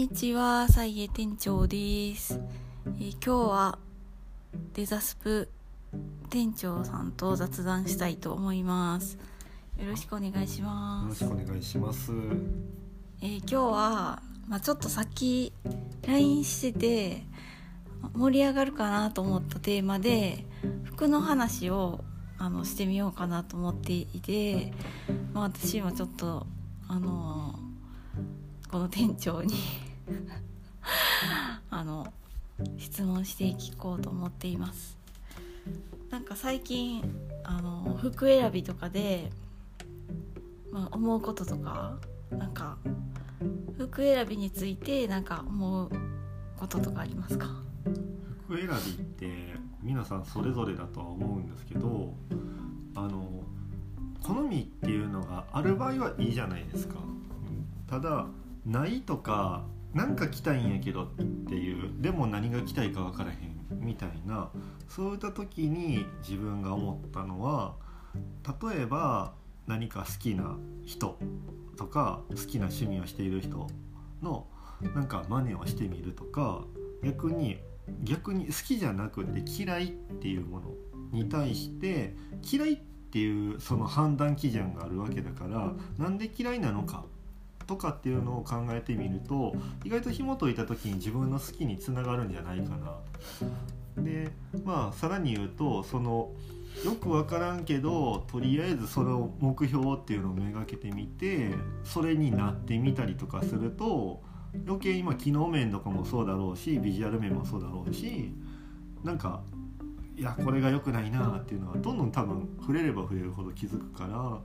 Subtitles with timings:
[0.00, 2.40] にちは、サイエ店長です、
[2.86, 3.78] えー今日は
[4.72, 5.50] デザスプ
[6.30, 9.18] 店長さんと雑談したいと思います。
[9.78, 11.22] よろしくお願いしよます。
[11.22, 12.12] ろしくお願いします。
[13.20, 15.52] えー今日は、まあ、ちょっとさっき
[16.08, 17.22] LINE してて
[18.14, 20.46] 盛り上がるかなと思ったテーマで
[20.84, 22.02] 服の話を
[22.38, 24.72] あのしてみようかなと思っていて、
[25.34, 26.46] まあ、私もちょっと
[26.88, 27.58] あの
[28.72, 29.52] この店長に
[31.80, 32.06] あの
[32.76, 34.98] 質問していこうと思っています。
[36.10, 37.02] なんか最近
[37.42, 39.30] あの服選びとかで、
[40.70, 41.96] まあ、思うこととか
[42.30, 42.76] なんか
[43.78, 45.90] 服選びについてなんか思う
[46.58, 47.48] こととかありますか？
[48.44, 52.12] 服選びって皆さんそれぞれだとは思うんですけど、
[52.94, 53.42] あの
[54.22, 56.96] 好みっていうのがある場合はいいじゃないですか。
[57.88, 58.26] ただ
[58.66, 61.06] ないとかなんか着たいんやけどっ
[61.48, 64.50] ていうでも何が着たいか分からへんみたいな
[64.88, 67.74] そういった時に自分が思ったのは
[68.62, 69.34] 例えば
[69.66, 71.18] 何か好きな人
[71.76, 73.68] とか好きな趣味をしている人
[74.22, 74.46] の
[74.94, 76.62] なんか真似をしてみるとか
[77.02, 77.58] 逆に
[78.02, 80.70] 逆に好きじゃなくて嫌いっていうもの
[81.12, 87.04] に対して嫌いっていうその判断基準があるわけだからなんで嫌いなのか
[87.70, 89.54] とかっていうのを考えてみると
[89.84, 92.76] 意外と紐解いた時に自分の好きにつながるんじゃないか
[93.96, 94.02] な。
[94.02, 94.28] で
[94.64, 96.32] まあさらに言うとその
[96.84, 101.54] よく分からんけどとりあえずその目標っていうのをめがけてみて
[101.84, 104.20] それになってみたりとかすると
[104.66, 108.32] 余計今機能面とかもそうだろうしビジュアル面もそうだろうし
[109.04, 109.42] なんか
[110.16, 114.40] いやこれが良くないなっていうのはどんどん多分触れれば触れるほど気づくから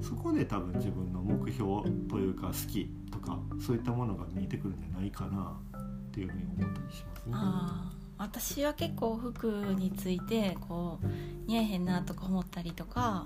[0.00, 7.32] そこで多分自分の目標というか好きとかそういったものが見えてくるんじゃないかなっていうふうに思ったりしますね。
[7.34, 9.46] あ私は結構服
[9.78, 11.06] についてこう
[11.46, 13.24] 似合えへんなとか思ったりとか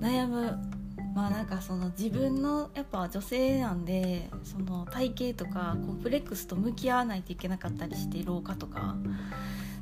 [0.00, 0.56] 悩む
[1.14, 8.96] まあなんかその自分のやっぱ女性なんでその体型とかコンプレックスと向き合わないといけなかったりして老化とか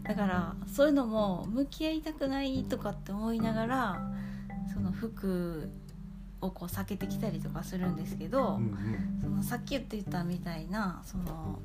[0.03, 4.13] だからそういうのも向き合いたくないとかって思いながら
[4.73, 5.71] その服
[6.41, 9.19] をこう避けてきたりとかするんですけど、うんうん。
[9.21, 11.59] そのさっき言ってたみたいなその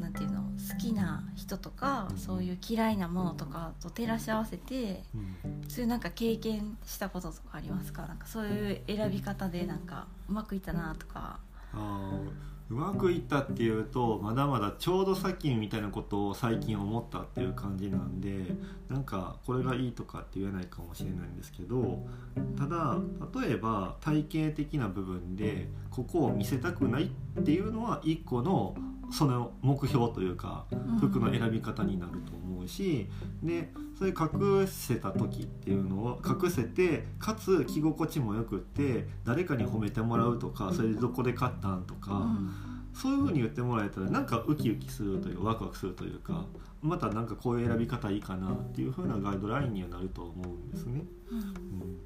[0.00, 5.68] なんていうの好きな人とか、うんそういう嫌いなものとかと照らし合わせてうん。
[5.68, 8.06] そういうなんか経験したこととかありますか？
[8.06, 11.38] なんかそういう選び方でなんかうまくいったなとか。
[11.72, 12.30] あー
[12.70, 18.54] うまくいったっていうとまだまだちょうどさっきみたいなことを最近思ったっていう感じなんで
[18.88, 22.06] なんかこれがいいとかって言えないかもしれないんですけど
[22.56, 22.96] ただ
[23.42, 27.10] 例えば体型的な部分でここを見せたくない
[27.40, 28.76] っていうのは一個の
[29.10, 30.64] その目標というか
[31.00, 33.08] 服の選び方になると思うし
[33.42, 42.50] でそれ隠せた時っていうのを隠せてかつ着心地もよくって誰かに褒めてもらうとかそれでどこで買ったんとか、うん。
[42.94, 46.44] そういう風に言ってもらえたらなんかウキウキするというかワクワクするというか
[46.82, 51.04] またなんかこういう選び方いいかなっていう風なガイドラインにはなると思うんですね。
[51.30, 52.00] うん。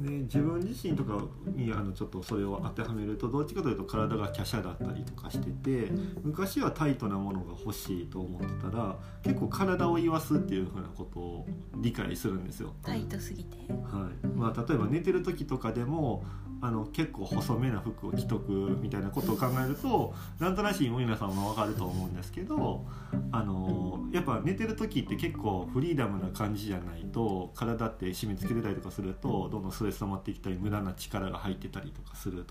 [0.00, 5.90] うん、で自分自身とかにあのちょっとそれを当てはめるとどっちかというと体が華奢だったりとかしてて
[6.22, 11.46] 昔はタイトなものが欲しいと思ってたら結構体を言わすっていう風なことを
[11.76, 12.72] 理解するんですよ。
[12.82, 13.56] タイトすぎて。
[13.68, 14.26] はい。
[14.26, 16.24] まあ、例えば寝てる時とかでも
[16.64, 22.86] あの結構細めな服を着とくみたいなことを考えるとなんとなしに皆さんも分かると思うんですけど
[23.32, 32.44] あのやっぱ寝てる時って結構フリーダムな感じじゃないと体って締め付けてたりとかするとどんどんストレス溜まってきたり無駄な力が入ってたりとかする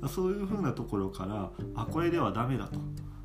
[0.00, 2.78] とそういう風なところからあこれではダメだと。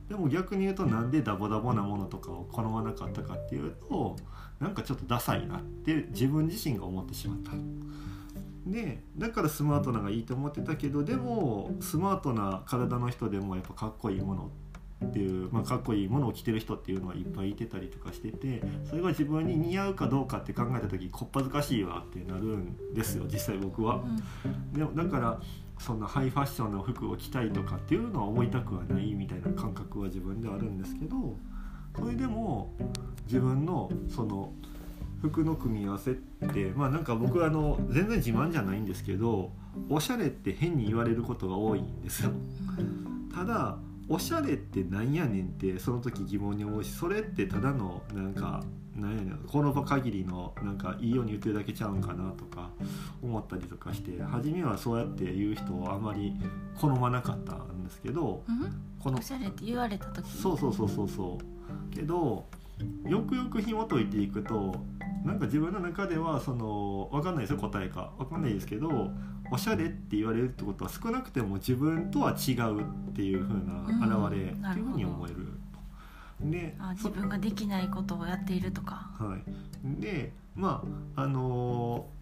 [0.07, 4.16] でも逆に言うとなんでダボダボなものとかを好まなかったかっていうと
[4.61, 7.51] なんかちょっとダサいなって自分自身が思ってしまった。
[8.66, 14.66] でだからスマートなのがいいと思ってたけどでもスマートな体の人でもやっぱかっこいいものって
[15.20, 24.03] いう、まあ、かっこいいものを着てる人っていうのはいっぱいいてたりとかしててそれが自分に似合うかどうかって考えた時こっぱずかしいわってなるんですよ実際僕は。
[24.73, 25.41] でもだから
[25.79, 31.38] そんなハイファッションの服を着たいとかっていうのは思いたくはないみたいな感覚は自分ではあるんですけど
[31.96, 32.73] それでも
[33.26, 34.53] 自分のその
[35.22, 39.52] 服の組み合わせってまあなんか僕あの全然自慢じゃないんですけど
[39.90, 42.32] おしゃれって変に言われることが多いんですよ。
[43.34, 43.78] ただ
[44.09, 48.64] おしゃれってなんやねんってその時疑問に思うしそれってただのなんか
[48.96, 52.70] なんやねんこの場限りのなんかいいように言ってるだけちゃうんかなとか
[53.22, 56.34] 思ったりとかして初めはそうやって言う人をあまり
[56.80, 58.74] 好まなかったんですけどうん？
[59.00, 60.42] このおしゃれって言われた時に？
[60.42, 61.38] そうそうそうそうそ
[61.92, 61.94] う。
[61.94, 62.46] けど
[63.06, 64.76] よくよく紐解いていくと
[65.26, 69.12] なんか自分の中ではその分かんないですよ答えか分かんないですけど
[69.52, 72.84] おしゃれって言われるってことは少なくても自分とは違うっ
[73.14, 75.35] ていう風な現れうんっていうふうに思える。
[76.40, 79.09] であ自分ができないことをやっているとか。
[79.17, 80.84] はい、でま
[81.16, 82.17] ああのー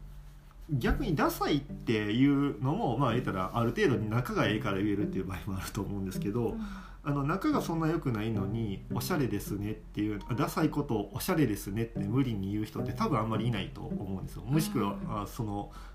[0.71, 6.55] 逆にダサいっていうのもまあ言ったらある程度に仲がええから言えるっていう場合もあると思うんですけど、
[7.03, 14.41] あの仲がそんな良くないのに「おしゃれですね」っていうあダサいことを「おしゃれですね」って無理に言う人って多分あんまりいないと思うんですよ。
[14.41, 15.21] もしくは、うん。
[15.21, 15.71] あその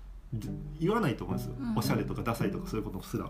[0.79, 1.77] 言わないと思うんですよ、うん。
[1.77, 3.29] おしゃれとかダサいとかそういうことすら。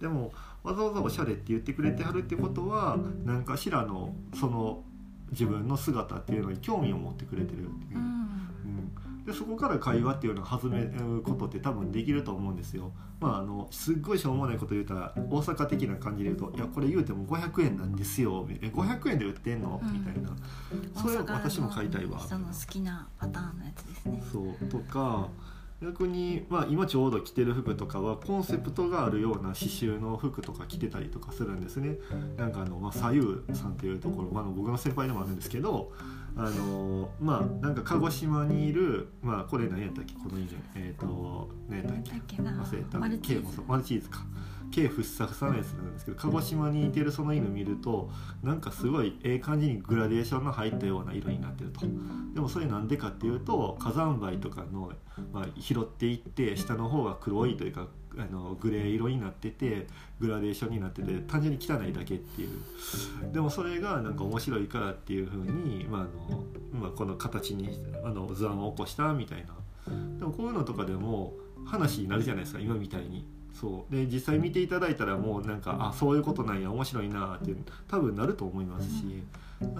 [0.00, 0.32] でも
[0.62, 4.82] わざわざおしゃれって言ってくれてはるってことは何かしらのその
[5.30, 7.98] 自分の姿っていうのに興味を持ってくれてるっていう。
[7.98, 8.04] う、ん。
[8.64, 12.90] うん、でそこから会話っていうのを始めることって多分できると思うんですよ。
[13.20, 19.92] まああのすっごいしょうもないこと言うたら大阪的な感じで言うと「いやこれ言うても500円なんですよ」え500円で売ってんの?」うん。
[19.92, 20.30] みたいな。
[20.94, 22.18] それ私も買いたいわ。
[22.18, 24.22] 人の好きなパターンのやつですね。
[24.32, 24.66] そう。
[24.68, 25.28] とか
[25.82, 31.96] 逆に、まあ、今ちょうど着てる服とかはコンセプトがあるような刺繍の服とか着てたりとかするんですね。
[32.36, 33.26] なんかあの、まあ、左右
[33.58, 35.92] さんっていうところ、まあ、僕の先輩でもあるんですけど
[36.36, 40.14] あのまあなんか鹿児島にいるまあこれ何やったっけ？
[40.14, 42.10] この犬えっ、と何やったっけ？
[42.12, 42.52] だっけな？
[42.52, 42.98] 忘れた。
[42.98, 44.24] マルチーズか
[44.70, 48.10] K ふっさふさのやつなんですけど鹿児島にいてるその犬見ると
[48.42, 51.80] なんかすごいええ感じにグラデーションの入ったような色になってると。
[52.34, 54.92] でもそれなんでかっていうと火山灰とかの、
[55.32, 57.88] まあ、拾っていって下の方が黒いというか
[58.18, 59.86] あのグレー色になってて
[60.20, 63.32] グラデーションになってて単純に汚いだけっていう。
[63.32, 67.70] でもそれがなんか面白いからっていう風にまああのまあ、この形に
[68.04, 69.54] あの図案を起こしたみたいな。
[70.18, 71.34] でもこういうのとかでも
[71.66, 73.39] 話になるじゃないですか今みたいに。
[73.52, 73.94] そう。
[73.94, 77.54] で実際見ていただいたらもうなんかあそういうことなんや面白いなって
[77.88, 79.22] 多分なると思いますし、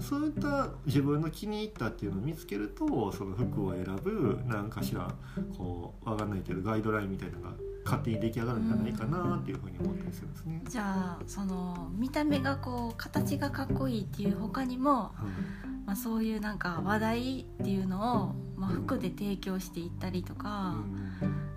[0.01, 5.13] そういった自分の気に入ったっていうのを見つけるとその服を選ぶ何かしら
[5.57, 7.51] こう分かんないけどガイドラインみたいなのが
[7.85, 10.63] 勝手に出来上がるんじゃないかなっていうふうに思ったりするんですね。
[10.69, 20.77] じゃあその見た目がこう形がかっこいいっていう他にも、はいまあ、そういうなんか話題っていうのを、まあ、服で提供していったりとか、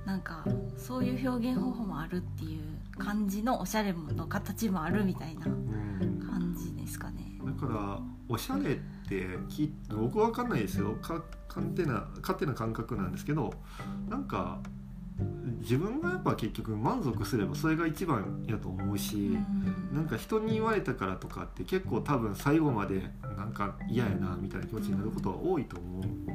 [0.06, 0.46] なんか
[0.84, 2.62] そういう表現方法もあるっていう
[2.98, 7.40] 感じのおしゃれの形もあるみたいな感じですかね。
[7.44, 8.76] だからおしゃれっ
[9.08, 10.96] てき僕は分かんないですよ。
[11.02, 13.54] か勝手な勝手な感覚なんですけど
[14.10, 14.60] なんか
[15.62, 19.38] 自分がやっぱ結局満足すればそれが一番やと思うし、
[19.94, 26.34] なんか人に言われたからとかって結構多分最後までなんか嫌やなみたいな気持ちになることが多いと思うんで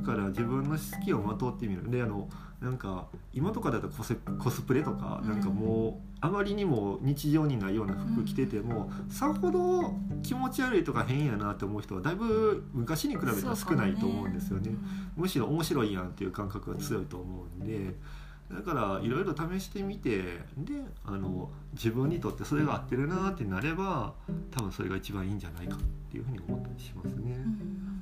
[0.00, 1.90] だから自分の好きをまとってみる。
[1.90, 2.28] であの
[2.62, 9.92] なんか今とかだとコスコスプレとかなんかもうあまりにも日常にないような服着ててもさほど
[10.22, 14.70] 気持ち悪いとか変やなって思う人はだいぶ昔に比べたら少ないと思うんですよね。
[15.16, 17.94] むしろ面白いやんっていう感覚が強いと思うんで。
[18.50, 20.18] だからいろいろ試してみて
[20.58, 24.12] であの自分にとってそれが合ってるなってなれば
[24.50, 25.78] 多分それが一番いいんじゃないかっ
[26.10, 27.22] ていうふうに思ったりしますね。
[27.22, 28.01] うんうん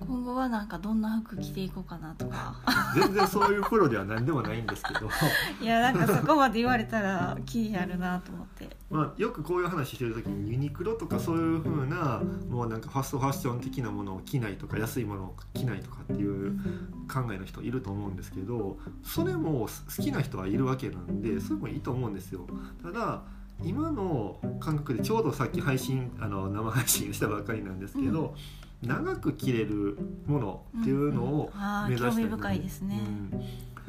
[0.00, 2.56] 今後はなんかどんな服着ていこうかなとか。
[2.94, 5.08] 全然そういうプロでは何でもないんですけど、
[5.62, 8.76] いやなんかそこまで言われたら気になるなと思って。
[8.90, 16.58] まあ、よくこういう話してる時にユニクロとかそういう風なもうなんかファストファッション的なものを着ないとか安いものを着ないとかっていう
[17.08, 22.46] 考えの人いると思うんですけどそれも好きな人はいるわけなんでそれもいいと思うんですよ。
[22.82, 23.22] ただ
[23.62, 28.34] 今の感覚でちょうどさっき配信あの生配信したばっかりなんですけど、
[28.82, 33.00] 長く着れるものっていうのをあ目指したいな興味深いですね、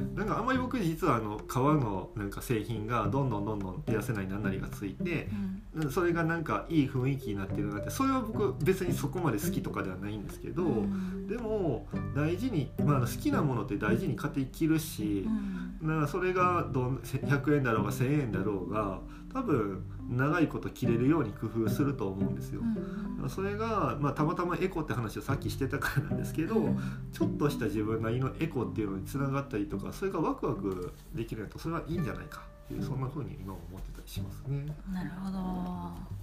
[0.00, 5.28] うん、なんかあんまり僕実はあの革のなんか製品がどんどんどんどん手汗ないなんなりがついて
[5.74, 5.90] うん。
[5.90, 11.26] それがなんかいい雰囲気になってるなってそれは僕別にそこまで好きとかではないんですけど、うん。
[11.26, 15.78] でも大事に、まあ、好きなものって大事に買って着るしう、ん。
[15.88, 19.00] だからそれがどん100円だろうが1,000円だろうが
[19.32, 22.60] 多分長いこと着れるように工夫すると思うんですよ。
[22.60, 26.74] うんそれが、まあ、たまたまエコって話をさっきしてたからなんですけど、
[27.12, 34.66] ちょっとした自分なりのエコっていうのにつながったりとかそれがワクワクできるとそれはいいんじゃないかっていうそんな風に今思ってたりしますね。
[34.92, 36.22] なるほど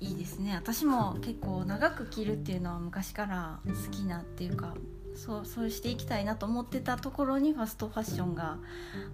[0.00, 4.74] いいですね私も結構長く着るっていうのは昔から好きなっていうか
[5.14, 8.58] そうそうしていきたいなと思ってたところにファストファッションが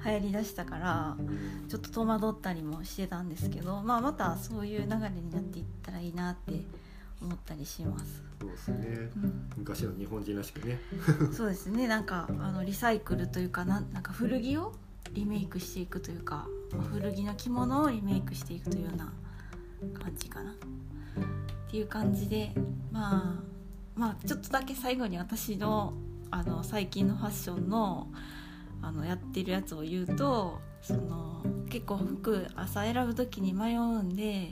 [0.04, 1.16] 流行りだしたから
[1.69, 6.62] ちょっと戸惑ったりもしてたんですけど、まあ、またそういう流れになっていったらいいなって
[7.23, 8.23] 思ったりします。
[8.40, 9.11] そうですね。
[9.14, 9.50] うん。
[9.59, 10.80] 昔の日本人らしくね。
[11.33, 11.87] そうですね。
[11.87, 14.73] なんかあのリサイクルというかなんなんか古着を
[15.12, 19.12] リメイクしていくというか、まあ古着の着物をリメイクしていくというような
[19.92, 20.52] 感じかな。
[20.52, 20.54] っ
[21.71, 22.54] ていう感じで
[22.90, 23.50] まあ
[23.94, 25.94] まあちょっとだけ最後に私の
[26.30, 28.09] あの最近のファッションの
[28.82, 34.50] あのやってるやつを言うとその結構服朝選ぶ時に迷うんで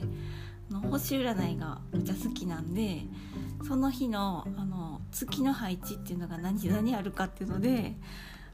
[0.69, 3.01] あの星占いがめっちゃ好きなんで
[3.67, 7.97] その日のあの月の配置っていうのが 何何あるかっていうので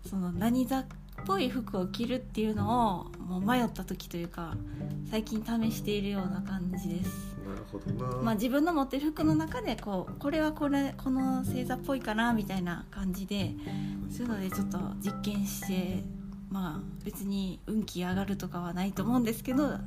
[0.07, 0.85] その何座っ
[1.25, 4.55] ぽい服を着るっていうのをもう迷った時というか
[5.09, 7.34] 最近試しているような感じです。
[7.47, 13.53] なるほどな、まあ、自分の持ってる服の中でこうこれはこれこの星座っぽいかなみたいな感じで
[14.09, 16.03] そういうのでちょっと実験して
[16.49, 19.79] まあ別に運気上がるとかはないと思うんですけどうん。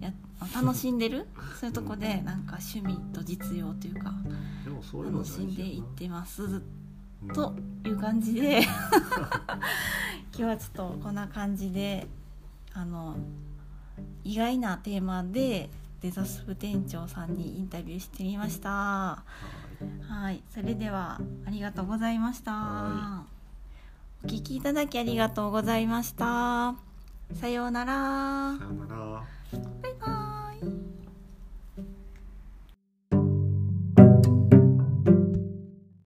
[0.00, 0.12] や
[0.54, 1.26] 楽しんでる？
[1.58, 4.14] そういうとこでなんか趣味と実用というか
[4.64, 6.42] 楽しんでいってます。
[6.42, 6.46] う
[7.26, 7.28] ん。
[7.34, 7.54] と
[7.84, 8.62] いう感じで
[10.32, 12.06] 今日はちょっとこんな感じで
[12.72, 13.16] あの
[14.24, 15.68] 意外なテーマで
[16.02, 18.70] デザスプ店長さんにインタビューしてみました。
[18.70, 19.70] はい
[20.08, 22.52] はい、それではありがとうございました。
[22.52, 23.24] は
[24.24, 26.74] お聞きいただきありがとうございました。
[27.34, 28.64] さようならさ。
[28.64, 30.19] ようなら